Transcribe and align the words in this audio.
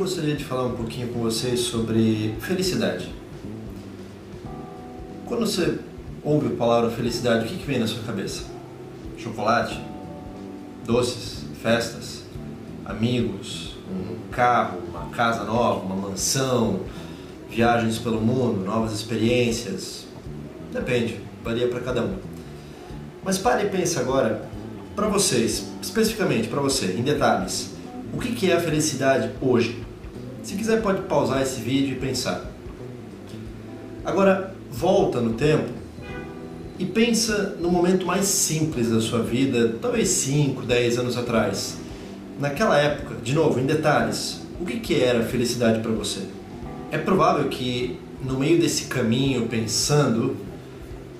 gostaria 0.00 0.34
de 0.34 0.44
falar 0.44 0.64
um 0.64 0.74
pouquinho 0.74 1.08
com 1.08 1.20
vocês 1.20 1.60
sobre 1.60 2.34
felicidade. 2.40 3.12
Quando 5.26 5.40
você 5.40 5.78
ouve 6.24 6.54
a 6.54 6.56
palavra 6.56 6.90
felicidade, 6.90 7.44
o 7.44 7.48
que, 7.48 7.58
que 7.58 7.66
vem 7.66 7.78
na 7.78 7.86
sua 7.86 8.02
cabeça? 8.02 8.44
Chocolate? 9.18 9.78
Doces? 10.86 11.44
Festas? 11.62 12.22
Amigos? 12.82 13.76
Um 13.90 14.30
carro? 14.30 14.78
Uma 14.88 15.10
casa 15.10 15.44
nova? 15.44 15.84
Uma 15.84 15.96
mansão? 15.96 16.80
Viagens 17.50 17.98
pelo 17.98 18.22
mundo? 18.22 18.64
Novas 18.64 18.94
experiências? 18.94 20.06
Depende, 20.72 21.20
varia 21.44 21.68
para 21.68 21.80
cada 21.80 22.02
um. 22.02 22.16
Mas 23.22 23.36
pare 23.36 23.66
e 23.66 23.68
pense 23.68 23.98
agora, 23.98 24.48
para 24.96 25.08
vocês, 25.08 25.66
especificamente 25.82 26.48
para 26.48 26.62
você, 26.62 26.94
em 26.98 27.02
detalhes, 27.02 27.72
o 28.14 28.18
que 28.18 28.50
é 28.50 28.56
a 28.56 28.60
felicidade 28.60 29.30
hoje? 29.42 29.89
Se 30.42 30.54
quiser, 30.54 30.82
pode 30.82 31.02
pausar 31.02 31.42
esse 31.42 31.60
vídeo 31.60 31.96
e 31.96 32.00
pensar. 32.00 32.50
Agora, 34.04 34.54
volta 34.70 35.20
no 35.20 35.34
tempo 35.34 35.68
e 36.78 36.86
pensa 36.86 37.56
no 37.60 37.70
momento 37.70 38.06
mais 38.06 38.24
simples 38.24 38.88
da 38.88 39.00
sua 39.00 39.22
vida, 39.22 39.76
talvez 39.82 40.08
5, 40.08 40.62
10 40.62 40.98
anos 40.98 41.16
atrás. 41.18 41.76
Naquela 42.38 42.78
época, 42.78 43.16
de 43.22 43.34
novo, 43.34 43.60
em 43.60 43.66
detalhes, 43.66 44.40
o 44.58 44.64
que 44.64 44.94
era 44.94 45.22
felicidade 45.22 45.80
para 45.80 45.90
você? 45.90 46.20
É 46.90 46.96
provável 46.96 47.48
que 47.48 47.98
no 48.24 48.38
meio 48.38 48.58
desse 48.58 48.84
caminho, 48.84 49.46
pensando, 49.46 50.36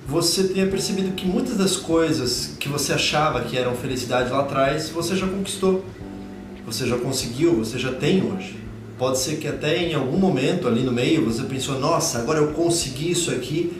você 0.07 0.45
tenha 0.47 0.67
percebido 0.67 1.11
que 1.11 1.27
muitas 1.27 1.57
das 1.57 1.77
coisas 1.77 2.55
que 2.59 2.67
você 2.67 2.93
achava 2.93 3.41
que 3.41 3.55
eram 3.55 3.75
felicidade 3.75 4.31
lá 4.31 4.39
atrás, 4.39 4.89
você 4.89 5.15
já 5.15 5.27
conquistou, 5.27 5.85
você 6.65 6.87
já 6.87 6.97
conseguiu, 6.97 7.55
você 7.55 7.77
já 7.77 7.91
tem 7.91 8.23
hoje. 8.23 8.57
Pode 9.01 9.17
ser 9.17 9.37
que 9.37 9.47
até 9.47 9.79
em 9.79 9.95
algum 9.95 10.15
momento 10.15 10.67
ali 10.67 10.83
no 10.83 10.91
meio 10.91 11.25
você 11.25 11.41
pensou: 11.41 11.79
nossa, 11.79 12.19
agora 12.19 12.37
eu 12.37 12.49
consegui 12.49 13.09
isso 13.09 13.31
aqui 13.31 13.73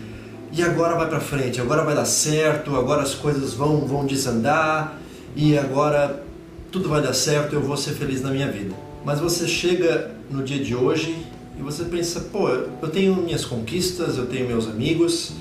e 0.51 0.63
agora 0.63 0.95
vai 0.95 1.07
para 1.07 1.19
frente, 1.19 1.61
agora 1.61 1.83
vai 1.83 1.93
dar 1.93 2.05
certo, 2.05 2.75
agora 2.75 3.03
as 3.03 3.13
coisas 3.13 3.53
vão, 3.53 3.85
vão 3.85 4.03
desandar 4.03 4.99
e 5.35 5.55
agora 5.55 6.23
tudo 6.71 6.89
vai 6.89 7.03
dar 7.03 7.13
certo, 7.13 7.53
eu 7.53 7.61
vou 7.61 7.77
ser 7.77 7.91
feliz 7.91 8.19
na 8.23 8.31
minha 8.31 8.51
vida. 8.51 8.73
Mas 9.05 9.19
você 9.19 9.47
chega 9.47 10.09
no 10.27 10.43
dia 10.43 10.57
de 10.57 10.73
hoje 10.73 11.15
e 11.55 11.61
você 11.61 11.83
pensa: 11.83 12.21
pô, 12.31 12.49
eu 12.49 12.89
tenho 12.91 13.15
minhas 13.17 13.45
conquistas, 13.45 14.17
eu 14.17 14.25
tenho 14.25 14.47
meus 14.47 14.67
amigos 14.67 15.33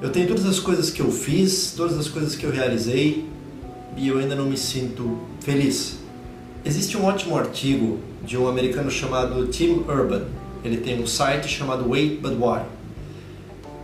eu 0.00 0.10
tenho 0.10 0.26
todas 0.28 0.46
as 0.46 0.58
coisas 0.58 0.90
que 0.90 1.00
eu 1.00 1.10
fiz, 1.12 1.74
todas 1.76 1.98
as 1.98 2.08
coisas 2.08 2.34
que 2.34 2.44
eu 2.44 2.50
realizei 2.50 3.26
e 3.98 4.08
eu 4.08 4.18
ainda 4.18 4.34
não 4.34 4.46
me 4.46 4.56
sinto 4.56 5.18
feliz. 5.40 6.03
Existe 6.66 6.96
um 6.96 7.04
ótimo 7.04 7.36
artigo 7.36 7.98
de 8.24 8.38
um 8.38 8.48
americano 8.48 8.90
chamado 8.90 9.46
Tim 9.48 9.84
Urban. 9.86 10.22
Ele 10.64 10.78
tem 10.78 10.98
um 10.98 11.06
site 11.06 11.46
chamado 11.46 11.90
Wait 11.90 12.20
But 12.22 12.32
Why. 12.38 12.62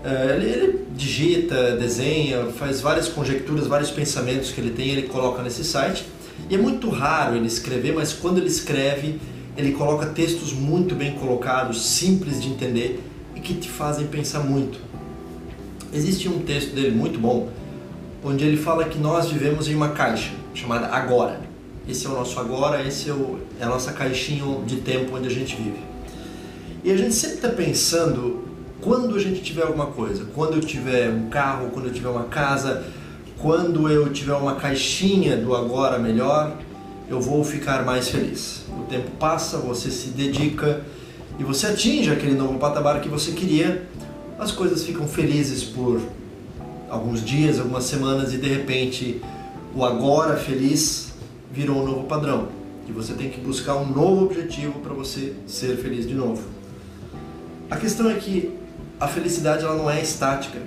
É, 0.02 0.34
ele, 0.34 0.46
ele, 0.48 0.86
digita, 0.96 1.76
desenha, 1.76 2.46
faz 2.46 2.80
várias 2.80 3.06
conjecturas, 3.06 3.66
vários 3.66 3.90
pensamentos 3.90 4.50
que 4.50 4.62
ele 4.62 4.70
tem, 4.70 4.88
ele 4.88 5.08
coloca 5.08 5.42
nesse 5.42 5.62
site. 5.62 6.06
E 6.48 6.54
é 6.54 6.58
muito 6.58 6.88
raro 6.88 7.36
ele 7.36 7.46
escrever, 7.46 7.92
mas 7.92 8.14
quando 8.14 8.38
ele 8.38 8.46
escreve, 8.46 9.20
ele 9.58 9.72
coloca 9.72 10.06
textos 10.06 10.54
muito 10.54 10.94
bem 10.94 11.12
colocados, 11.12 11.84
simples 11.84 12.42
de 12.42 12.48
entender 12.48 13.04
e 13.36 13.40
que 13.40 13.52
te 13.52 13.68
fazem 13.68 14.06
pensar 14.06 14.40
muito. 14.40 14.78
Existe 15.92 16.30
um 16.30 16.38
texto 16.38 16.74
dele 16.74 16.92
muito 16.92 17.18
bom, 17.18 17.50
onde 18.24 18.42
ele 18.42 18.56
fala 18.56 18.86
que 18.86 18.98
nós 18.98 19.30
vivemos 19.30 19.68
em 19.68 19.74
uma 19.74 19.90
caixa 19.90 20.32
chamada 20.54 20.86
agora. 20.86 21.49
Esse 21.88 22.06
é 22.06 22.08
o 22.08 22.12
nosso 22.12 22.38
agora, 22.38 22.86
esse 22.86 23.10
é, 23.10 23.12
o, 23.12 23.38
é 23.58 23.64
a 23.64 23.68
nossa 23.68 23.92
caixinha 23.92 24.44
de 24.66 24.76
tempo 24.76 25.16
onde 25.16 25.26
a 25.26 25.30
gente 25.30 25.56
vive. 25.56 25.80
E 26.84 26.90
a 26.90 26.96
gente 26.96 27.14
sempre 27.14 27.36
está 27.36 27.48
pensando 27.48 28.44
quando 28.80 29.14
a 29.14 29.18
gente 29.18 29.42
tiver 29.42 29.62
alguma 29.62 29.86
coisa, 29.86 30.24
quando 30.34 30.54
eu 30.54 30.60
tiver 30.60 31.10
um 31.10 31.28
carro, 31.28 31.70
quando 31.70 31.86
eu 31.86 31.92
tiver 31.92 32.08
uma 32.08 32.24
casa, 32.24 32.84
quando 33.38 33.90
eu 33.90 34.12
tiver 34.12 34.34
uma 34.34 34.54
caixinha 34.54 35.36
do 35.36 35.54
agora 35.54 35.98
melhor, 35.98 36.56
eu 37.08 37.20
vou 37.20 37.44
ficar 37.44 37.84
mais 37.84 38.08
feliz. 38.08 38.62
O 38.70 38.84
tempo 38.84 39.10
passa, 39.18 39.58
você 39.58 39.90
se 39.90 40.08
dedica 40.08 40.82
e 41.38 41.44
você 41.44 41.66
atinge 41.66 42.10
aquele 42.10 42.34
novo 42.34 42.58
patamar 42.58 43.00
que 43.00 43.08
você 43.08 43.32
queria 43.32 43.88
as 44.40 44.50
coisas 44.50 44.82
ficam 44.82 45.06
felizes 45.06 45.62
por 45.62 46.00
alguns 46.88 47.22
dias, 47.22 47.60
algumas 47.60 47.84
semanas 47.84 48.32
e 48.32 48.38
de 48.38 48.48
repente 48.48 49.20
o 49.74 49.84
agora 49.84 50.34
feliz 50.38 51.09
virou 51.50 51.82
um 51.82 51.86
novo 51.86 52.04
padrão. 52.04 52.48
E 52.88 52.92
você 52.92 53.12
tem 53.14 53.30
que 53.30 53.40
buscar 53.40 53.76
um 53.76 53.86
novo 53.86 54.24
objetivo 54.24 54.80
para 54.80 54.92
você 54.92 55.34
ser 55.46 55.76
feliz 55.76 56.06
de 56.06 56.14
novo. 56.14 56.42
A 57.70 57.76
questão 57.76 58.10
é 58.10 58.14
que 58.14 58.52
a 58.98 59.06
felicidade 59.06 59.64
ela 59.64 59.76
não 59.76 59.90
é 59.90 60.00
estática. 60.00 60.58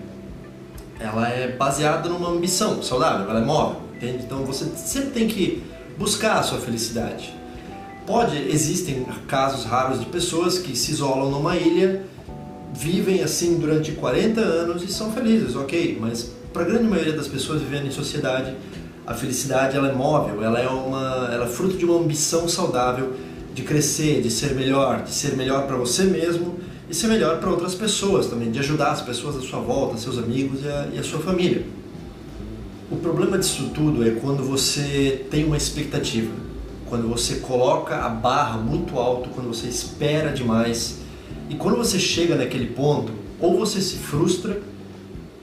Ela 1.00 1.28
é 1.30 1.56
baseada 1.56 2.08
numa 2.08 2.30
ambição 2.30 2.82
saudável, 2.82 3.30
ela 3.30 3.42
é 3.42 3.46
móvel, 3.46 3.82
entende? 3.96 4.24
Então 4.24 4.46
você 4.46 4.66
sempre 4.76 5.12
tem 5.12 5.28
que 5.28 5.64
buscar 5.98 6.40
a 6.40 6.44
sua 6.44 6.60
felicidade. 6.60 7.34
Pode, 8.06 8.38
existem 8.38 9.06
casos 9.28 9.66
raros 9.66 10.00
de 10.00 10.06
pessoas 10.06 10.60
que 10.60 10.76
se 10.76 10.92
isolam 10.92 11.30
numa 11.30 11.56
ilha 11.56 12.04
vivem 12.74 13.22
assim 13.22 13.58
durante 13.60 13.92
40 13.92 14.42
anos 14.42 14.84
e 14.84 14.88
são 14.88 15.12
felizes, 15.12 15.56
ok, 15.56 15.98
mas 16.02 16.32
para 16.52 16.64
a 16.64 16.66
grande 16.66 16.86
maioria 16.86 17.14
das 17.14 17.28
pessoas 17.28 17.62
vivendo 17.62 17.88
em 17.88 17.92
sociedade, 17.92 18.56
a 19.06 19.14
felicidade 19.14 19.76
ela 19.76 19.90
é 19.90 19.94
móvel, 19.94 20.44
ela 20.44 20.60
é, 20.60 20.68
uma, 20.68 21.30
ela 21.32 21.46
é 21.46 21.48
fruto 21.48 21.78
de 21.78 21.86
uma 21.86 22.00
ambição 22.00 22.48
saudável 22.48 23.14
de 23.54 23.62
crescer, 23.62 24.22
de 24.22 24.32
ser 24.32 24.56
melhor, 24.56 25.04
de 25.04 25.12
ser 25.12 25.36
melhor 25.36 25.68
para 25.68 25.76
você 25.76 26.04
mesmo 26.04 26.58
e 26.90 26.96
ser 26.96 27.08
melhor 27.08 27.40
para 27.40 27.50
outras 27.50 27.76
pessoas 27.76 28.28
também, 28.28 28.50
de 28.50 28.60
ajudar 28.60 28.92
as 28.92 29.02
pessoas 29.02 29.36
à 29.36 29.42
sua 29.42 29.60
volta, 29.60 29.98
seus 29.98 30.18
amigos 30.18 30.64
e 30.64 30.68
a, 30.68 30.90
e 30.94 31.00
a 31.00 31.04
sua 31.04 31.20
família. 31.20 31.66
O 32.90 32.96
problema 32.96 33.38
disso 33.38 33.72
tudo 33.74 34.08
é 34.08 34.12
quando 34.12 34.44
você 34.44 35.26
tem 35.30 35.44
uma 35.44 35.58
expectativa, 35.58 36.32
quando 36.88 37.08
você 37.08 37.36
coloca 37.36 37.98
a 37.98 38.10
barra 38.10 38.58
muito 38.58 38.98
alto, 38.98 39.30
quando 39.30 39.48
você 39.48 39.68
espera 39.68 40.32
demais 40.32 41.00
e 41.50 41.56
quando 41.56 41.78
você 41.78 42.00
chega 42.00 42.36
naquele 42.36 42.68
ponto, 42.68 43.12
ou 43.40 43.60
você 43.60 43.82
se 43.82 43.98
frustra, 43.98 44.62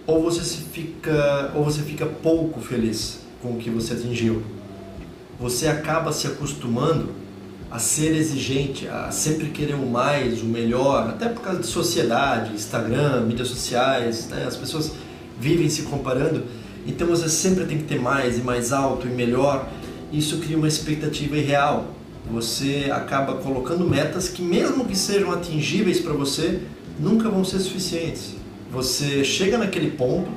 ou 0.06 0.22
você 0.22 0.43
se 0.43 0.59
fica, 0.59 1.53
ou 1.54 1.62
você 1.62 1.82
fica 1.82 2.06
pouco 2.06 2.60
feliz 2.60 3.20
com 3.42 3.52
o 3.52 3.56
que 3.56 3.70
você 3.70 3.94
atingiu. 3.94 4.42
Você 5.38 5.66
acaba 5.68 6.12
se 6.12 6.26
acostumando 6.26 7.08
a 7.70 7.78
ser 7.78 8.14
exigente, 8.16 8.88
a 8.88 9.10
sempre 9.10 9.48
querer 9.50 9.74
o 9.74 9.86
mais, 9.86 10.42
o 10.42 10.46
melhor, 10.46 11.08
até 11.08 11.28
por 11.28 11.42
causa 11.42 11.60
de 11.60 11.66
sociedade, 11.66 12.52
Instagram, 12.52 13.22
mídias 13.22 13.48
sociais, 13.48 14.28
né? 14.28 14.44
as 14.46 14.56
pessoas 14.56 14.92
vivem 15.38 15.68
se 15.68 15.82
comparando, 15.82 16.44
então 16.86 17.06
você 17.06 17.28
sempre 17.28 17.64
tem 17.64 17.78
que 17.78 17.84
ter 17.84 18.00
mais 18.00 18.38
e 18.38 18.42
mais 18.42 18.72
alto 18.72 19.06
e 19.06 19.10
melhor. 19.10 19.68
Isso 20.12 20.38
cria 20.38 20.56
uma 20.56 20.66
expectativa 20.66 21.36
irreal 21.36 21.94
você 22.28 22.90
acaba 22.92 23.34
colocando 23.34 23.88
metas 23.88 24.28
que, 24.28 24.42
mesmo 24.42 24.84
que 24.84 24.96
sejam 24.96 25.32
atingíveis 25.32 26.00
para 26.00 26.12
você, 26.12 26.60
nunca 26.98 27.28
vão 27.28 27.44
ser 27.44 27.58
suficientes. 27.58 28.34
Você 28.70 29.24
chega 29.24 29.58
naquele 29.58 29.90
ponto 29.90 30.28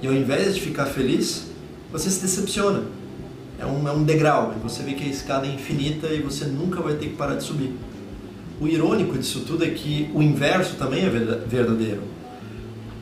e, 0.00 0.06
ao 0.06 0.12
invés 0.12 0.54
de 0.54 0.60
ficar 0.60 0.86
feliz, 0.86 1.46
você 1.92 2.10
se 2.10 2.20
decepciona. 2.20 2.82
É 3.58 3.66
um, 3.66 3.86
é 3.86 3.92
um 3.92 4.04
degrau, 4.04 4.54
você 4.62 4.82
vê 4.82 4.94
que 4.94 5.04
a 5.04 5.08
escada 5.08 5.46
é 5.46 5.50
infinita 5.50 6.06
e 6.08 6.20
você 6.20 6.46
nunca 6.46 6.80
vai 6.80 6.94
ter 6.94 7.08
que 7.08 7.16
parar 7.16 7.34
de 7.34 7.44
subir. 7.44 7.74
O 8.58 8.66
irônico 8.66 9.18
disso 9.18 9.40
tudo 9.46 9.64
é 9.64 9.68
que 9.68 10.10
o 10.14 10.22
inverso 10.22 10.76
também 10.76 11.04
é 11.04 11.08
verdadeiro. 11.08 12.02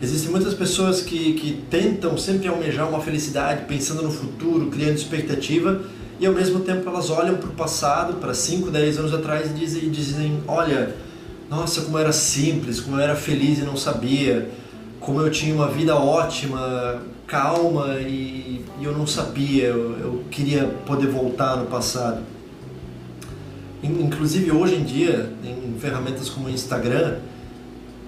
Existem 0.00 0.31
muitas 0.31 0.54
pessoas 0.54 1.00
que, 1.00 1.34
que 1.34 1.62
tentam 1.69 2.16
sempre 2.16 2.47
almejar 2.47 2.88
uma 2.88 3.00
felicidade, 3.00 3.65
pensando 3.66 4.03
no 4.03 4.12
futuro, 4.12 4.66
criando 4.66 4.96
expectativa, 4.96 5.82
e 6.20 6.26
ao 6.26 6.32
mesmo 6.32 6.61
tempo 6.61 6.88
elas 6.88 7.11
olham 7.11 7.37
para 7.37 7.49
o 7.49 7.52
passado, 7.52 8.14
para 8.14 8.32
5, 8.32 8.70
10 8.70 8.99
anos 8.99 9.14
atrás 9.14 9.50
e 9.50 9.55
dizem, 9.55 9.85
e 9.85 9.90
dizem: 9.90 10.43
Olha, 10.46 10.94
nossa, 11.50 11.82
como 11.82 11.99
era 11.99 12.12
simples, 12.12 12.79
como 12.79 12.96
eu 12.96 13.00
era 13.00 13.17
feliz 13.17 13.58
e 13.58 13.62
não 13.62 13.76
sabia, 13.76 14.49
como 15.00 15.21
eu 15.21 15.31
tinha 15.31 15.55
uma 15.55 15.69
vida 15.69 15.95
ótima, 15.97 17.03
calma 17.27 17.97
e, 18.00 18.65
e 18.81 18.85
eu 18.85 18.97
não 18.97 19.06
sabia, 19.06 19.67
eu, 19.67 19.99
eu 19.99 20.25
queria 20.31 20.65
poder 20.87 21.09
voltar 21.09 21.56
no 21.56 21.67
passado. 21.67 22.23
Inclusive 23.83 24.50
hoje 24.50 24.75
em 24.75 24.85
dia, 24.85 25.33
em 25.45 25.79
ferramentas 25.79 26.29
como 26.29 26.49
o 26.49 26.50
Instagram, 26.50 27.19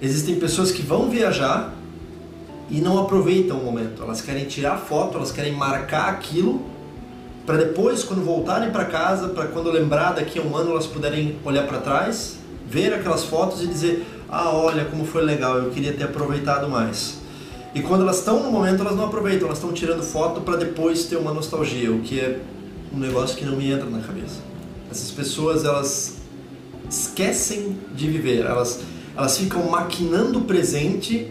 existem 0.01 0.35
pessoas 0.39 0.71
que 0.71 0.81
vão 0.81 1.09
viajar 1.09 1.73
e 2.69 2.81
não 2.81 2.99
aproveitam 2.99 3.59
o 3.59 3.63
momento. 3.63 4.03
Elas 4.03 4.21
querem 4.21 4.45
tirar 4.45 4.77
foto, 4.77 5.17
elas 5.17 5.31
querem 5.31 5.53
marcar 5.53 6.09
aquilo 6.09 6.71
para 7.45 7.57
depois, 7.57 8.03
quando 8.03 8.23
voltarem 8.23 8.69
para 8.69 8.85
casa, 8.85 9.29
para 9.29 9.47
quando 9.47 9.71
lembrar 9.71 10.13
daqui 10.13 10.37
a 10.37 10.41
um 10.41 10.55
ano, 10.55 10.71
elas 10.71 10.85
puderem 10.85 11.37
olhar 11.43 11.65
para 11.65 11.79
trás, 11.79 12.37
ver 12.67 12.93
aquelas 12.93 13.23
fotos 13.23 13.63
e 13.63 13.67
dizer: 13.67 14.05
Ah, 14.31 14.49
olha 14.49 14.85
como 14.85 15.05
foi 15.05 15.23
legal, 15.23 15.57
eu 15.57 15.71
queria 15.71 15.91
ter 15.91 16.05
aproveitado 16.05 16.69
mais. 16.69 17.19
E 17.75 17.81
quando 17.81 18.01
elas 18.03 18.19
estão 18.19 18.41
no 18.41 18.49
momento, 18.49 18.79
elas 18.79 18.95
não 18.95 19.05
aproveitam, 19.05 19.47
elas 19.47 19.57
estão 19.57 19.73
tirando 19.73 20.01
foto 20.03 20.39
para 20.39 20.55
depois 20.55 21.03
ter 21.03 21.17
uma 21.17 21.33
nostalgia, 21.33 21.91
o 21.91 21.99
que 21.99 22.17
é 22.17 22.39
um 22.93 22.97
negócio 22.97 23.37
que 23.37 23.43
não 23.43 23.57
me 23.57 23.69
entra 23.69 23.89
na 23.89 23.99
cabeça. 23.99 24.39
Essas 24.89 25.11
pessoas, 25.11 25.65
elas 25.65 26.21
esquecem 26.89 27.77
de 27.93 28.07
viver. 28.07 28.45
Elas, 28.45 28.79
elas 29.17 29.37
ficam 29.37 29.69
maquinando 29.69 30.39
o 30.39 30.41
presente, 30.43 31.29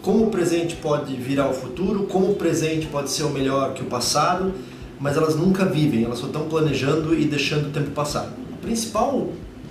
como 0.00 0.26
o 0.26 0.30
presente 0.30 0.76
pode 0.76 1.14
virar 1.16 1.48
o 1.48 1.52
futuro, 1.52 2.04
como 2.04 2.32
o 2.32 2.34
presente 2.36 2.86
pode 2.86 3.10
ser 3.10 3.24
o 3.24 3.30
melhor 3.30 3.74
que 3.74 3.82
o 3.82 3.86
passado, 3.86 4.52
mas 4.98 5.16
elas 5.16 5.34
nunca 5.34 5.66
vivem, 5.66 6.04
elas 6.04 6.18
só 6.18 6.26
estão 6.26 6.48
planejando 6.48 7.14
e 7.14 7.26
deixando 7.26 7.68
o 7.68 7.70
tempo 7.70 7.90
passar. 7.90 8.32
O 8.52 8.56
principal, 8.58 9.28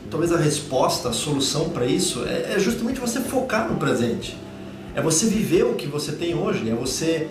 talvez 0.10 0.32
a 0.32 0.38
resposta, 0.38 1.10
a 1.10 1.14
solução 1.14 1.70
para 1.70 1.86
isso 1.86 2.26
é, 2.26 2.54
é 2.56 2.60
justamente 2.60 3.00
você 3.00 3.20
focar 3.20 3.70
no 3.70 3.78
presente. 3.78 4.38
É 4.96 5.02
você 5.02 5.28
viver 5.28 5.64
o 5.64 5.76
que 5.76 5.88
você 5.88 6.12
tem 6.12 6.36
hoje, 6.36 6.70
é 6.70 6.74
você 6.74 7.28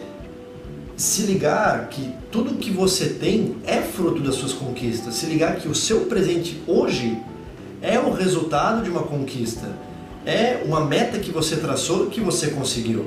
se 0.96 1.22
ligar 1.22 1.88
que 1.88 2.12
tudo 2.30 2.56
que 2.56 2.70
você 2.70 3.06
tem 3.06 3.56
é 3.66 3.80
fruto 3.80 4.20
das 4.20 4.34
suas 4.34 4.52
conquistas, 4.52 5.14
se 5.14 5.26
ligar 5.26 5.56
que 5.56 5.68
o 5.68 5.74
seu 5.74 6.06
presente 6.06 6.60
hoje 6.66 7.16
é 7.80 7.98
o 7.98 8.12
resultado 8.12 8.82
de 8.82 8.90
uma 8.90 9.02
conquista, 9.02 9.68
é 10.26 10.62
uma 10.64 10.84
meta 10.84 11.18
que 11.18 11.30
você 11.30 11.56
traçou 11.56 12.06
que 12.06 12.20
você 12.20 12.48
conseguiu. 12.48 13.06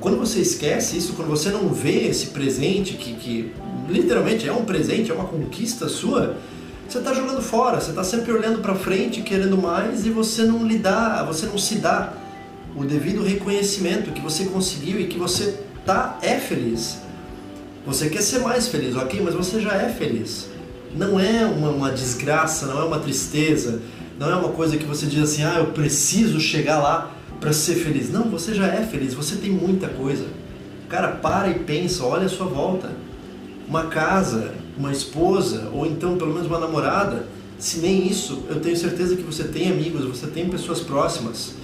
Quando 0.00 0.18
você 0.18 0.40
esquece 0.40 0.98
isso, 0.98 1.14
quando 1.14 1.28
você 1.28 1.50
não 1.50 1.68
vê 1.68 2.06
esse 2.08 2.26
presente 2.26 2.94
que, 2.94 3.14
que 3.14 3.52
literalmente 3.88 4.48
é 4.48 4.52
um 4.52 4.64
presente, 4.64 5.10
é 5.10 5.14
uma 5.14 5.24
conquista 5.26 5.88
sua, 5.88 6.36
você 6.88 6.98
está 6.98 7.12
jogando 7.12 7.42
fora, 7.42 7.80
você 7.80 7.90
está 7.90 8.04
sempre 8.04 8.32
olhando 8.32 8.60
para 8.60 8.74
frente, 8.74 9.20
querendo 9.22 9.58
mais 9.58 10.06
e 10.06 10.10
você 10.10 10.44
não 10.44 10.66
lhe 10.66 10.78
dá, 10.78 11.24
você 11.24 11.46
não 11.46 11.58
se 11.58 11.76
dá 11.76 12.12
o 12.76 12.84
devido 12.84 13.22
reconhecimento 13.22 14.12
que 14.12 14.20
você 14.20 14.44
conseguiu 14.44 15.00
e 15.00 15.06
que 15.06 15.18
você 15.18 15.58
tá 15.84 16.18
é 16.22 16.36
feliz. 16.36 16.98
Você 17.86 18.08
quer 18.08 18.22
ser 18.22 18.40
mais 18.40 18.68
feliz, 18.68 18.96
ok? 18.96 19.20
Mas 19.22 19.34
você 19.34 19.60
já 19.60 19.74
é 19.74 19.88
feliz. 19.88 20.48
Não 20.94 21.18
é 21.20 21.44
uma, 21.44 21.70
uma 21.70 21.90
desgraça, 21.90 22.66
não 22.66 22.80
é 22.80 22.84
uma 22.84 22.98
tristeza, 22.98 23.80
não 24.18 24.30
é 24.30 24.34
uma 24.34 24.50
coisa 24.50 24.76
que 24.76 24.84
você 24.84 25.06
diz 25.06 25.22
assim, 25.22 25.44
ah, 25.44 25.56
eu 25.58 25.66
preciso 25.66 26.40
chegar 26.40 26.78
lá 26.78 27.10
para 27.40 27.52
ser 27.52 27.74
feliz. 27.76 28.10
Não, 28.10 28.24
você 28.30 28.54
já 28.54 28.66
é 28.66 28.82
feliz, 28.82 29.14
você 29.14 29.36
tem 29.36 29.50
muita 29.50 29.88
coisa. 29.88 30.24
Cara, 30.88 31.08
para 31.08 31.48
e 31.48 31.60
pensa, 31.60 32.04
olha 32.04 32.26
a 32.26 32.28
sua 32.28 32.46
volta. 32.46 32.90
Uma 33.68 33.86
casa, 33.86 34.54
uma 34.76 34.92
esposa, 34.92 35.68
ou 35.72 35.86
então 35.86 36.16
pelo 36.16 36.32
menos 36.32 36.46
uma 36.46 36.58
namorada, 36.58 37.26
se 37.58 37.78
nem 37.78 38.06
isso, 38.06 38.44
eu 38.48 38.60
tenho 38.60 38.76
certeza 38.76 39.16
que 39.16 39.22
você 39.22 39.44
tem 39.44 39.70
amigos, 39.70 40.04
você 40.04 40.26
tem 40.26 40.48
pessoas 40.48 40.80
próximas 40.80 41.54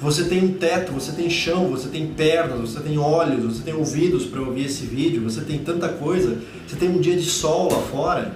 você 0.00 0.24
tem 0.24 0.44
um 0.44 0.52
teto, 0.52 0.92
você 0.92 1.12
tem 1.12 1.28
chão, 1.30 1.68
você 1.70 1.88
tem 1.88 2.08
pernas, 2.08 2.60
você 2.60 2.80
tem 2.80 2.98
olhos, 2.98 3.56
você 3.56 3.62
tem 3.62 3.74
ouvidos 3.74 4.26
para 4.26 4.40
ouvir 4.40 4.66
esse 4.66 4.84
vídeo, 4.84 5.22
você 5.22 5.40
tem 5.40 5.58
tanta 5.58 5.88
coisa, 5.88 6.38
você 6.66 6.76
tem 6.76 6.90
um 6.90 7.00
dia 7.00 7.16
de 7.16 7.24
sol 7.24 7.72
lá 7.72 7.80
fora, 7.80 8.34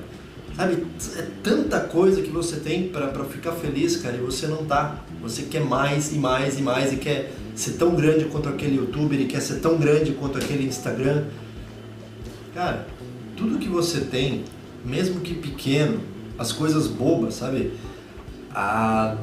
sabe? 0.57 0.87
É 1.19 1.27
tanta 1.43 1.81
coisa 1.81 2.23
que 2.23 2.31
você 2.31 2.57
tem 2.57 2.89
para 2.89 3.13
ficar 3.25 3.53
feliz, 3.53 3.97
cara, 3.97 4.17
e 4.17 4.21
você 4.21 4.47
não 4.47 4.65
tá. 4.65 5.05
Você 5.21 5.43
quer 5.43 5.63
mais 5.63 6.13
e 6.13 6.19
mais 6.19 6.59
e 6.59 6.63
mais 6.63 6.95
e 6.95 6.97
quer 6.97 7.33
ser 7.55 7.73
tão 7.73 7.95
grande 7.95 8.25
quanto 8.25 8.49
aquele 8.49 8.77
youtuber 8.77 9.21
e 9.21 9.27
quer 9.27 9.41
ser 9.41 9.57
tão 9.57 9.77
grande 9.77 10.13
quanto 10.13 10.39
aquele 10.39 10.67
Instagram. 10.67 11.25
Cara, 12.55 12.87
tudo 13.41 13.59
que 13.59 13.71
você 13.71 14.03
tem, 14.03 14.45
mesmo 14.85 15.21
que 15.21 15.33
pequeno, 15.33 16.01
as 16.39 16.53
coisas 16.53 16.87
bobas, 16.87 17.35
sabe? 17.35 17.73
A 18.55 19.17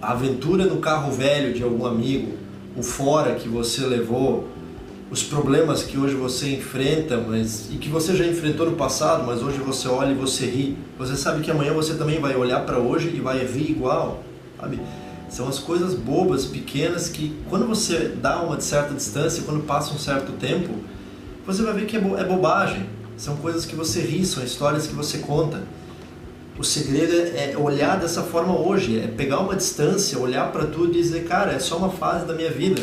aventura 0.00 0.64
no 0.64 0.76
carro 0.76 1.10
velho 1.10 1.52
de 1.52 1.60
algum 1.60 1.84
amigo, 1.84 2.34
o 2.76 2.84
fora 2.84 3.34
que 3.34 3.48
você 3.48 3.84
levou, 3.84 4.48
os 5.10 5.24
problemas 5.24 5.82
que 5.82 5.98
hoje 5.98 6.14
você 6.14 6.54
enfrenta, 6.54 7.16
mas 7.18 7.68
e 7.72 7.78
que 7.78 7.88
você 7.88 8.14
já 8.14 8.24
enfrentou 8.24 8.70
no 8.70 8.76
passado, 8.76 9.26
mas 9.26 9.42
hoje 9.42 9.58
você 9.58 9.88
olha 9.88 10.12
e 10.12 10.14
você 10.14 10.46
ri. 10.46 10.78
Você 10.96 11.16
sabe 11.16 11.42
que 11.42 11.50
amanhã 11.50 11.72
você 11.72 11.94
também 11.94 12.20
vai 12.20 12.36
olhar 12.36 12.60
para 12.64 12.78
hoje 12.78 13.12
e 13.12 13.20
vai 13.20 13.44
rir 13.44 13.72
igual, 13.72 14.22
sabe? 14.58 14.80
São 15.28 15.48
as 15.48 15.58
coisas 15.58 15.94
bobas, 15.94 16.46
pequenas 16.46 17.08
que 17.08 17.34
quando 17.50 17.66
você 17.66 18.14
dá 18.20 18.40
uma 18.40 18.60
certa 18.60 18.94
distância, 18.94 19.42
quando 19.42 19.64
passa 19.64 19.92
um 19.92 19.98
certo 19.98 20.32
tempo, 20.32 20.74
você 21.44 21.62
vai 21.62 21.74
ver 21.74 21.86
que 21.86 21.96
é, 21.96 22.00
bo 22.00 22.16
é 22.16 22.24
bobagem. 22.24 23.01
São 23.16 23.36
coisas 23.36 23.64
que 23.64 23.74
você 23.74 24.00
ri, 24.00 24.24
são 24.24 24.42
histórias 24.42 24.86
que 24.86 24.94
você 24.94 25.18
conta. 25.18 25.62
O 26.58 26.64
segredo 26.64 27.12
é 27.36 27.56
olhar 27.56 27.98
dessa 27.98 28.22
forma 28.22 28.58
hoje, 28.58 28.98
é 28.98 29.06
pegar 29.06 29.40
uma 29.40 29.56
distância, 29.56 30.18
olhar 30.18 30.52
para 30.52 30.66
tudo 30.66 30.90
e 30.90 31.02
dizer, 31.02 31.24
cara, 31.24 31.52
é 31.52 31.58
só 31.58 31.76
uma 31.76 31.90
fase 31.90 32.26
da 32.26 32.34
minha 32.34 32.50
vida. 32.50 32.82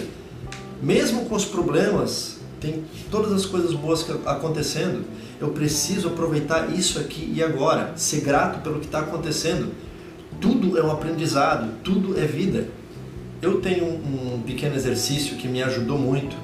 Mesmo 0.82 1.26
com 1.26 1.36
os 1.36 1.46
problemas, 1.46 2.38
tem 2.60 2.84
todas 3.12 3.32
as 3.32 3.46
coisas 3.46 3.74
boas 3.74 4.06
acontecendo. 4.26 5.06
Eu 5.40 5.50
preciso 5.50 6.10
aproveitar 6.10 6.74
isso 6.74 7.00
aqui 7.00 7.32
e 7.34 7.44
agora, 7.44 7.94
ser 7.96 8.22
grato 8.22 8.62
pelo 8.62 8.80
que 8.80 8.86
está 8.86 9.00
acontecendo. 9.00 9.72
Tudo 10.42 10.78
é 10.78 10.84
um 10.84 10.92
aprendizado, 10.92 11.72
tudo 11.84 12.20
é 12.20 12.26
vida. 12.26 12.68
Eu 13.42 13.62
tenho 13.62 13.86
um 13.86 14.42
pequeno 14.46 14.76
exercício 14.76 15.38
que 15.38 15.48
me 15.48 15.64
ajudou 15.64 15.98
muito. 15.98 16.36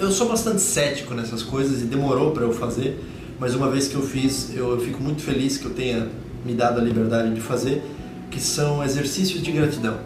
Eu 0.00 0.10
sou 0.10 0.28
bastante 0.28 0.60
cético 0.60 1.14
nessas 1.14 1.42
coisas 1.42 1.82
e 1.82 1.84
demorou 1.84 2.32
para 2.32 2.44
eu 2.44 2.52
fazer 2.52 2.98
mas 3.40 3.54
uma 3.54 3.70
vez 3.70 3.88
que 3.88 3.94
eu 3.94 4.02
fiz, 4.02 4.54
eu 4.54 4.78
fico 4.78 5.02
muito 5.02 5.22
feliz 5.22 5.56
que 5.56 5.64
eu 5.64 5.70
tenha 5.70 6.08
me 6.44 6.52
dado 6.52 6.78
a 6.78 6.84
liberdade 6.84 7.34
de 7.34 7.40
fazer, 7.40 7.82
que 8.30 8.38
são 8.38 8.84
exercícios 8.84 9.42
de 9.42 9.50
gratidão. 9.50 9.96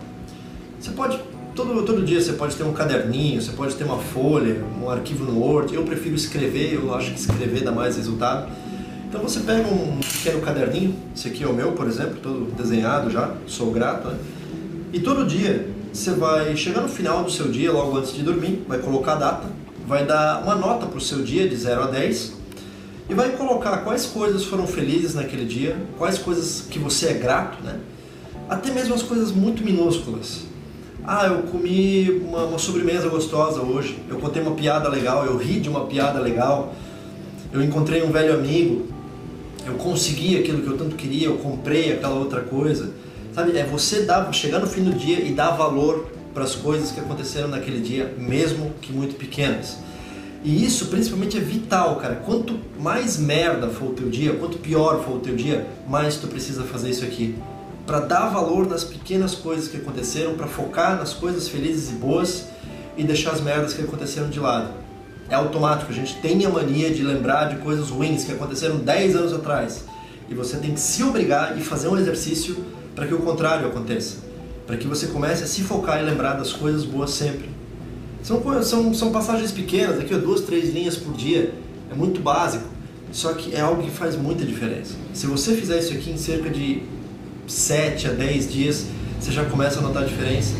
Você 0.80 0.92
pode 0.92 1.18
todo 1.52 1.82
todo 1.82 2.04
dia 2.04 2.20
você 2.20 2.34
pode 2.34 2.54
ter 2.54 2.62
um 2.62 2.72
caderninho, 2.72 3.42
você 3.42 3.50
pode 3.50 3.74
ter 3.74 3.82
uma 3.82 3.98
folha, 3.98 4.64
um 4.80 4.88
arquivo 4.88 5.24
no 5.24 5.40
Word. 5.40 5.74
Eu 5.74 5.82
prefiro 5.82 6.14
escrever, 6.14 6.74
eu 6.74 6.94
acho 6.94 7.12
que 7.12 7.18
escrever 7.18 7.64
dá 7.64 7.72
mais 7.72 7.96
resultado. 7.96 8.52
Então 9.08 9.20
você 9.20 9.40
pega 9.40 9.66
um 9.66 9.98
pequeno 9.98 10.40
caderninho, 10.40 10.94
esse 11.14 11.26
aqui 11.26 11.42
é 11.42 11.46
o 11.48 11.52
meu, 11.52 11.72
por 11.72 11.88
exemplo, 11.88 12.18
todo 12.22 12.52
desenhado 12.56 13.10
já, 13.10 13.34
sou 13.48 13.72
grato, 13.72 14.08
né? 14.08 14.18
E 14.92 15.00
todo 15.00 15.26
dia 15.26 15.68
você 15.92 16.12
vai 16.12 16.56
chegar 16.56 16.82
no 16.82 16.88
final 16.88 17.24
do 17.24 17.30
seu 17.32 17.48
dia, 17.48 17.72
logo 17.72 17.96
antes 17.96 18.14
de 18.14 18.22
dormir, 18.22 18.64
vai 18.68 18.78
colocar 18.78 19.12
a 19.12 19.16
data, 19.16 19.63
vai 19.86 20.04
dar 20.04 20.42
uma 20.42 20.54
nota 20.54 20.86
para 20.86 20.98
o 20.98 21.00
seu 21.00 21.22
dia 21.22 21.48
de 21.48 21.56
0 21.56 21.82
a 21.82 21.86
10 21.86 22.32
e 23.08 23.14
vai 23.14 23.30
colocar 23.30 23.78
quais 23.78 24.06
coisas 24.06 24.44
foram 24.44 24.66
felizes 24.66 25.14
naquele 25.14 25.44
dia, 25.44 25.76
quais 25.98 26.18
coisas 26.18 26.62
que 26.70 26.78
você 26.78 27.08
é 27.08 27.12
grato, 27.14 27.62
né? 27.62 27.78
Até 28.48 28.70
mesmo 28.70 28.94
as 28.94 29.02
coisas 29.02 29.30
muito 29.30 29.62
minúsculas. 29.62 30.42
Ah, 31.06 31.26
eu 31.26 31.42
comi 31.42 32.22
uma, 32.26 32.44
uma 32.44 32.58
sobremesa 32.58 33.08
gostosa 33.08 33.60
hoje, 33.60 33.98
eu 34.08 34.18
contei 34.18 34.40
uma 34.40 34.52
piada 34.52 34.88
legal, 34.88 35.26
eu 35.26 35.36
ri 35.36 35.60
de 35.60 35.68
uma 35.68 35.84
piada 35.84 36.18
legal, 36.18 36.74
eu 37.52 37.62
encontrei 37.62 38.02
um 38.02 38.10
velho 38.10 38.34
amigo, 38.34 38.88
eu 39.66 39.74
consegui 39.74 40.38
aquilo 40.38 40.62
que 40.62 40.66
eu 40.66 40.78
tanto 40.78 40.96
queria, 40.96 41.26
eu 41.26 41.36
comprei 41.36 41.92
aquela 41.92 42.14
outra 42.14 42.40
coisa. 42.40 42.90
Sabe, 43.34 43.56
é 43.56 43.64
você 43.64 44.02
dar, 44.02 44.32
chegar 44.32 44.60
no 44.60 44.66
fim 44.66 44.82
do 44.82 44.92
dia 44.92 45.20
e 45.20 45.32
dar 45.32 45.50
valor 45.50 46.06
para 46.34 46.42
as 46.42 46.56
coisas 46.56 46.90
que 46.90 46.98
aconteceram 46.98 47.48
naquele 47.48 47.80
dia, 47.80 48.12
mesmo 48.18 48.72
que 48.82 48.92
muito 48.92 49.14
pequenas. 49.14 49.78
E 50.42 50.62
isso 50.62 50.88
principalmente 50.88 51.38
é 51.38 51.40
vital, 51.40 51.96
cara. 51.96 52.16
Quanto 52.16 52.58
mais 52.78 53.16
merda 53.16 53.68
for 53.68 53.90
o 53.90 53.92
teu 53.94 54.10
dia, 54.10 54.34
quanto 54.34 54.58
pior 54.58 55.02
for 55.02 55.16
o 55.16 55.20
teu 55.20 55.34
dia, 55.34 55.66
mais 55.88 56.16
tu 56.16 56.26
precisa 56.26 56.64
fazer 56.64 56.90
isso 56.90 57.04
aqui. 57.04 57.34
Para 57.86 58.00
dar 58.00 58.28
valor 58.28 58.66
nas 58.66 58.84
pequenas 58.84 59.34
coisas 59.34 59.68
que 59.68 59.78
aconteceram, 59.78 60.34
para 60.34 60.46
focar 60.46 60.98
nas 60.98 61.14
coisas 61.14 61.48
felizes 61.48 61.90
e 61.90 61.94
boas 61.94 62.46
e 62.96 63.04
deixar 63.04 63.30
as 63.30 63.40
merdas 63.40 63.72
que 63.72 63.82
aconteceram 63.82 64.28
de 64.28 64.38
lado. 64.38 64.70
É 65.30 65.34
automático, 65.34 65.90
a 65.90 65.94
gente 65.94 66.16
tem 66.16 66.44
a 66.44 66.50
mania 66.50 66.92
de 66.92 67.02
lembrar 67.02 67.46
de 67.46 67.56
coisas 67.56 67.88
ruins 67.88 68.24
que 68.24 68.32
aconteceram 68.32 68.76
10 68.76 69.16
anos 69.16 69.32
atrás. 69.32 69.84
E 70.28 70.34
você 70.34 70.58
tem 70.58 70.74
que 70.74 70.80
se 70.80 71.02
obrigar 71.02 71.56
e 71.56 71.62
fazer 71.62 71.88
um 71.88 71.98
exercício 71.98 72.56
para 72.94 73.06
que 73.06 73.14
o 73.14 73.20
contrário 73.20 73.66
aconteça. 73.66 74.23
Para 74.66 74.76
que 74.76 74.86
você 74.86 75.08
comece 75.08 75.44
a 75.44 75.46
se 75.46 75.62
focar 75.62 76.00
e 76.00 76.04
lembrar 76.04 76.34
das 76.34 76.52
coisas 76.52 76.84
boas 76.84 77.10
sempre. 77.10 77.50
São, 78.22 78.42
são, 78.62 78.94
são 78.94 79.12
passagens 79.12 79.52
pequenas, 79.52 80.00
aqui 80.00 80.14
duas, 80.14 80.40
três 80.40 80.72
linhas 80.72 80.96
por 80.96 81.12
dia, 81.14 81.52
é 81.90 81.94
muito 81.94 82.20
básico, 82.22 82.64
só 83.12 83.34
que 83.34 83.54
é 83.54 83.60
algo 83.60 83.82
que 83.82 83.90
faz 83.90 84.16
muita 84.16 84.44
diferença. 84.44 84.94
Se 85.12 85.26
você 85.26 85.54
fizer 85.54 85.78
isso 85.78 85.92
aqui 85.92 86.10
em 86.10 86.16
cerca 86.16 86.48
de 86.48 86.82
7 87.46 88.08
a 88.08 88.12
10 88.12 88.52
dias, 88.52 88.86
você 89.20 89.30
já 89.30 89.44
começa 89.44 89.78
a 89.78 89.82
notar 89.82 90.02
a 90.02 90.06
diferença. 90.06 90.54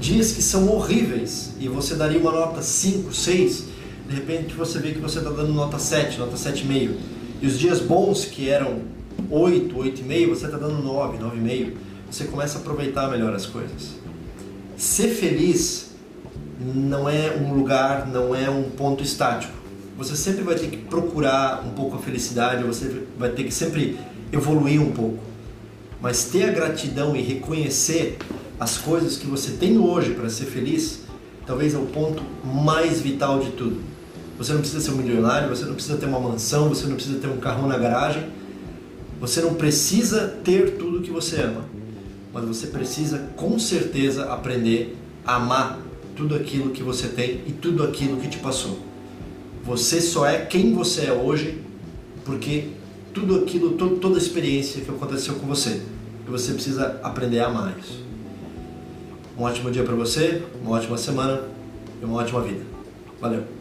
Dias 0.00 0.32
que 0.32 0.42
são 0.42 0.68
horríveis 0.68 1.52
e 1.60 1.68
você 1.68 1.94
daria 1.94 2.18
uma 2.18 2.32
nota 2.32 2.62
5, 2.62 3.14
6, 3.14 3.64
de 4.08 4.16
repente 4.16 4.54
você 4.54 4.78
vê 4.78 4.92
que 4.92 4.98
você 4.98 5.18
está 5.18 5.30
dando 5.30 5.52
nota 5.52 5.78
7, 5.78 6.18
nota 6.18 6.36
7,5. 6.36 6.94
E 7.40 7.46
os 7.46 7.58
dias 7.58 7.80
bons 7.80 8.24
que 8.24 8.48
eram 8.48 8.80
8, 9.30 9.74
8,5, 9.74 10.28
você 10.28 10.46
está 10.46 10.58
dando 10.58 10.82
9, 10.82 11.18
9,5. 11.18 11.72
Você 12.12 12.24
começa 12.24 12.58
a 12.58 12.60
aproveitar 12.60 13.08
melhor 13.10 13.34
as 13.34 13.46
coisas. 13.46 13.92
Ser 14.76 15.08
feliz 15.08 15.92
não 16.60 17.08
é 17.08 17.34
um 17.40 17.54
lugar, 17.54 18.06
não 18.06 18.36
é 18.36 18.50
um 18.50 18.64
ponto 18.64 19.02
estático. 19.02 19.54
Você 19.96 20.14
sempre 20.14 20.42
vai 20.42 20.54
ter 20.56 20.66
que 20.66 20.76
procurar 20.76 21.64
um 21.66 21.70
pouco 21.70 21.96
a 21.96 21.98
felicidade, 21.98 22.64
você 22.64 23.04
vai 23.18 23.30
ter 23.30 23.44
que 23.44 23.50
sempre 23.50 23.98
evoluir 24.30 24.78
um 24.78 24.92
pouco. 24.92 25.20
Mas 26.02 26.26
ter 26.26 26.50
a 26.50 26.52
gratidão 26.52 27.16
e 27.16 27.22
reconhecer 27.22 28.18
as 28.60 28.76
coisas 28.76 29.16
que 29.16 29.26
você 29.26 29.52
tem 29.52 29.78
hoje 29.78 30.12
para 30.12 30.28
ser 30.28 30.44
feliz, 30.44 31.04
talvez 31.46 31.72
é 31.72 31.78
o 31.78 31.86
ponto 31.86 32.22
mais 32.44 33.00
vital 33.00 33.40
de 33.40 33.52
tudo. 33.52 33.80
Você 34.36 34.52
não 34.52 34.60
precisa 34.60 34.82
ser 34.82 34.90
um 34.90 34.96
milionário, 34.96 35.48
você 35.48 35.64
não 35.64 35.74
precisa 35.74 35.96
ter 35.96 36.04
uma 36.04 36.20
mansão, 36.20 36.68
você 36.68 36.86
não 36.86 36.94
precisa 36.94 37.18
ter 37.18 37.28
um 37.28 37.38
carro 37.38 37.66
na 37.66 37.78
garagem. 37.78 38.28
Você 39.18 39.40
não 39.40 39.54
precisa 39.54 40.28
ter 40.44 40.76
tudo 40.76 41.00
que 41.00 41.10
você 41.10 41.40
ama. 41.40 41.71
Mas 42.32 42.44
você 42.44 42.66
precisa 42.68 43.30
com 43.36 43.58
certeza 43.58 44.32
aprender 44.32 44.96
a 45.24 45.36
amar 45.36 45.78
tudo 46.16 46.34
aquilo 46.34 46.70
que 46.70 46.82
você 46.82 47.08
tem 47.08 47.42
e 47.46 47.52
tudo 47.52 47.82
aquilo 47.82 48.16
que 48.18 48.28
te 48.28 48.38
passou. 48.38 48.78
Você 49.64 50.00
só 50.00 50.26
é 50.26 50.44
quem 50.44 50.74
você 50.74 51.06
é 51.06 51.12
hoje 51.12 51.60
porque 52.24 52.68
tudo 53.12 53.36
aquilo, 53.36 53.72
toda 53.72 54.16
a 54.16 54.18
experiência 54.18 54.80
que 54.80 54.90
aconteceu 54.90 55.34
com 55.34 55.46
você. 55.46 55.82
E 56.26 56.30
você 56.30 56.52
precisa 56.52 57.00
aprender 57.02 57.40
a 57.40 57.46
amar 57.46 57.76
isso. 57.78 58.02
Um 59.38 59.42
ótimo 59.42 59.70
dia 59.70 59.82
para 59.82 59.94
você, 59.94 60.42
uma 60.62 60.76
ótima 60.76 60.96
semana 60.96 61.42
e 62.00 62.04
uma 62.04 62.18
ótima 62.18 62.42
vida. 62.42 62.64
Valeu! 63.20 63.51